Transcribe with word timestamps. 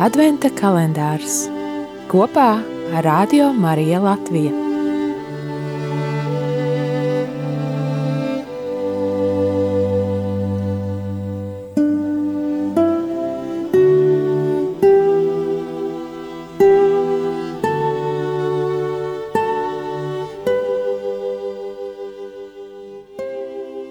Adventa 0.00 0.48
kalendārs 0.56 1.42
kopā 2.08 2.54
ar 2.96 3.04
Radio 3.04 3.50
Mariju 3.52 3.98
Latviju. 4.00 4.52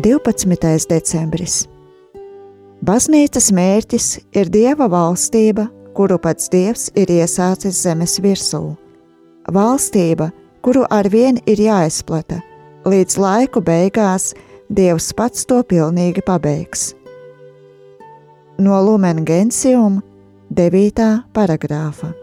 Divpadsmitais 0.00 0.88
decembris. 0.88 1.66
Baznīcas 2.80 3.50
mērķis 3.52 4.08
ir 4.32 4.48
Dieva 4.48 4.88
valstība, 4.88 5.68
kuru 6.00 6.16
pats 6.16 6.48
Dievs 6.48 6.86
ir 6.96 7.10
iesācis 7.12 7.82
zemes 7.84 8.14
virsū. 8.24 8.62
Valstība, 9.52 10.30
kuru 10.64 10.86
arvien 10.88 11.36
ir 11.44 11.60
jāizplata, 11.60 12.38
līdz 12.88 13.18
laiku 13.20 13.60
beigās 13.60 14.30
Dievs 14.72 15.10
pats 15.18 15.44
to 15.44 15.60
pilnīgi 15.60 16.24
pabeigs. 16.24 16.94
No 18.56 18.80
Lumen 18.80 19.26
Gentium 19.28 20.00
9. 20.48 21.12
paragrāfa. 21.36 22.14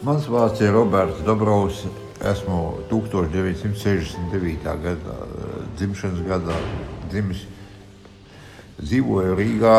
Mans 0.00 0.24
vārds 0.32 0.62
ir 0.64 0.70
Roberts 0.72 1.18
Dabrovs. 1.26 1.82
Esmu 2.24 2.86
1969. 2.88 4.62
gada 4.64 5.16
dzimšanas 5.76 6.22
gadā 6.24 6.56
dzimis. 7.10 7.42
Dzīvoju 8.80 9.34
Rīgā, 9.36 9.74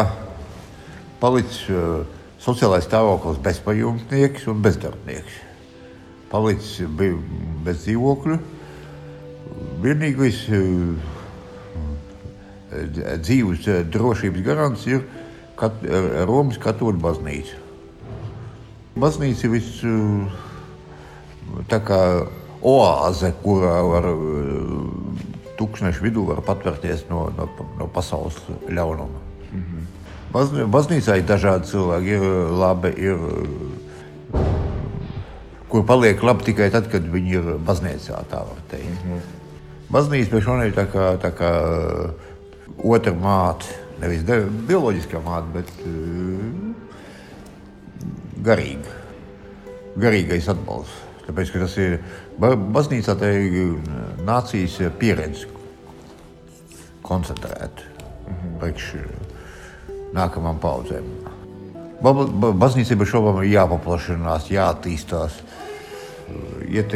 palicis 1.22 1.64
uh, 1.74 2.04
sociālais 2.42 2.86
stāvoklis 2.86 3.40
bezpajumtnieks 3.42 4.46
un 4.54 4.62
bezdarbnieks. 4.62 5.40
Palicis 6.30 6.86
bija 7.02 7.18
bez 7.66 7.82
dzīvokļa. 7.88 8.38
Vienīgais 9.82 10.44
uh, 10.54 10.62
dzīves 13.26 13.66
drošības 13.90 14.46
garants 14.46 14.86
ir 14.86 15.02
kat 15.58 15.82
Romas 16.30 16.62
katoļu 16.62 17.02
baznīca. 17.02 17.71
Baznīca 19.02 19.48
ir 19.48 19.54
viss 19.56 19.82
tā 21.72 21.80
kā 21.84 22.00
oāze, 22.62 23.32
kurā 23.42 23.80
var 23.88 24.08
tūkstošu 25.60 26.06
vidū 26.06 26.26
var 26.30 26.42
patvērties 26.46 27.08
no, 27.10 27.26
no, 27.38 27.48
no 27.80 27.88
pasaules 27.94 28.38
ļaunuma. 28.70 29.22
Mm 29.52 29.64
-hmm. 29.64 30.68
Baznīcā 30.72 31.18
ir 31.18 31.26
dažādi 31.28 31.68
cilvēki, 31.68 32.08
ir 32.16 32.22
labi, 32.62 32.94
ir, 32.98 33.18
kur 35.70 35.86
paliek 35.86 36.24
labi 36.24 36.44
tikai 36.44 36.70
tad, 36.72 36.88
kad 36.92 37.04
viņi 37.04 37.36
ir 37.40 37.52
baznīcā, 37.68 38.24
tā 38.32 38.46
var 38.48 38.62
teikt. 38.70 39.06
Mm 39.06 39.12
-hmm. 39.12 39.20
Baznīca 39.92 40.32
pie 40.32 40.42
šodien 40.42 40.68
ir 40.68 40.76
tā 40.76 40.86
kā, 40.88 41.18
tā 41.20 41.32
kā 41.36 41.52
otra 42.84 43.14
māte, 43.14 43.66
nevis 44.00 44.24
bioloģiskā 44.68 45.20
māte, 45.26 45.48
bet 45.54 45.68
uh, 45.86 46.72
garīga. 48.44 49.01
Garīgais 50.00 50.50
atbalsts. 50.52 51.08
Tāpēc, 51.28 51.52
tas 51.54 51.78
ir 51.80 52.00
baznīcā, 52.40 53.16
tā 53.20 53.30
ir 53.38 53.76
nācijas 54.26 54.80
pieredze 55.00 55.48
koncentrēta 57.06 57.92
-hmm. 58.32 58.58
priekš 58.60 58.94
nākamām 60.16 60.60
paudzēm. 60.62 61.08
Baznīcai 62.02 62.98
bez 62.98 63.12
šaubām 63.12 63.44
ir 63.44 63.52
jāpaplašinās, 63.52 64.50
jāattīstās, 64.52 65.38
iet 66.66 66.96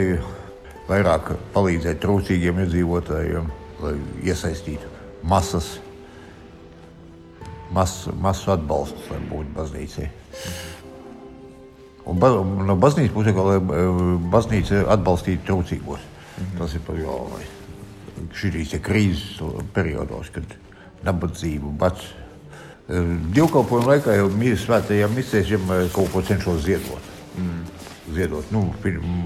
vairāk 0.89 1.35
palīdzēt 1.53 2.01
trūcīgiem 2.01 2.63
iedzīvotājiem, 2.66 3.50
lai 3.84 3.95
iesaistītu 4.25 4.89
masas, 5.25 5.75
mas, 7.73 7.97
masu 8.22 8.53
atbalstu, 8.55 9.05
lai 9.11 9.22
būtu 9.29 9.53
baznīcai. 9.55 10.09
Un 12.05 12.19
ba, 12.21 12.29
no 12.67 12.75
baznīcas 12.77 13.13
puses, 13.13 13.35
lai 13.35 13.57
baznīca 14.31 14.83
atbalstītu 14.93 15.45
trūcīgos. 15.47 15.99
Mm 15.99 16.43
-hmm. 16.43 16.57
Tas 16.59 16.73
ir 16.73 16.81
par 16.85 16.95
galvenais. 16.95 17.49
Šīs 18.33 18.79
krīzes 18.81 19.41
periodos, 19.73 20.29
kad 20.29 20.43
nabadzība, 21.03 21.71
bats. 21.79 22.13
Divkalpojuma 23.33 23.95
laikā 23.95 24.13
jau 24.13 24.29
svētajiem 24.61 25.16
misēšiem 25.17 25.71
kaut 25.93 26.11
ko 26.13 26.21
cenšos 26.21 26.61
ziedot. 26.63 27.01
Mm. 27.38 27.63
Ziedot 28.13 28.51
nu, 28.51 28.73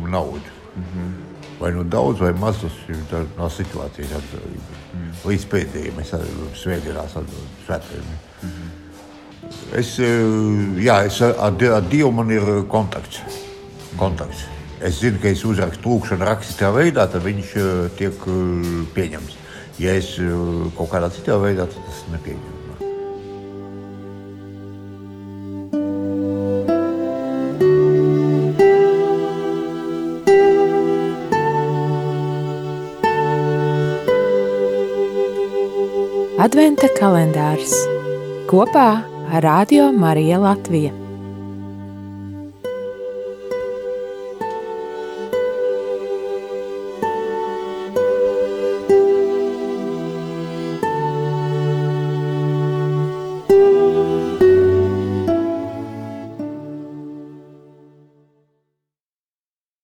naudu. 0.07 0.39
Mm 0.75 0.83
-hmm. 0.83 1.11
Vai 1.59 1.71
nu 1.71 1.83
daudz, 1.83 2.19
vai 2.19 2.31
maz, 2.31 2.57
tas 2.61 2.71
ir 2.87 2.95
tā, 3.11 3.25
no 3.37 3.49
situācijas 3.49 4.11
atkarīgs. 4.11 4.69
Mm. 4.93 5.11
Līdz 5.25 5.45
pēdējiem 5.51 5.95
mēs 5.97 6.13
svētdienās 6.55 7.11
svētdienām. 7.65 8.19
Mm 8.43 8.49
-hmm. 8.49 8.68
Es, 9.69 9.91
jā, 10.81 10.95
es 11.05 11.19
ar, 11.21 11.35
ar 11.45 11.83
Dievu 11.89 12.11
man 12.11 12.31
ir 12.33 12.45
kontakts. 12.71 13.21
kontakts. 13.99 14.47
Es 14.81 15.01
zinu, 15.01 15.19
ka 15.21 15.27
es 15.29 15.43
uzrakstu 15.45 15.91
lūkšanu 15.91 16.25
rakstā 16.25 16.71
veidā, 16.71 17.05
tad 17.11 17.21
viņš 17.25 17.51
tiek 17.99 18.23
pieņemts. 18.95 19.35
Ja 19.79 19.93
es 19.95 20.15
kaut 20.77 20.89
kādā 20.91 21.11
citā 21.11 21.35
veidā, 21.39 21.67
tad 21.67 21.83
tas 21.85 22.01
nepieņemts. 22.15 22.55
Adventa 36.39 36.87
kalendārs 36.95 37.75
kopā 38.47 39.18
Radio 39.31 39.91
Mariju 39.91 40.41
Latviju. 40.41 40.98